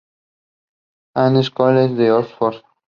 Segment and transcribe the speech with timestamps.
[1.13, 2.63] Anne's College de Oxford.